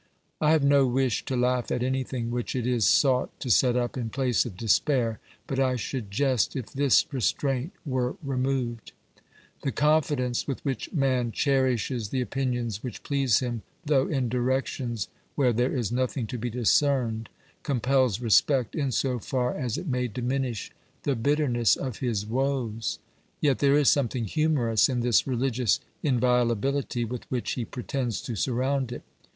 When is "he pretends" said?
27.51-28.19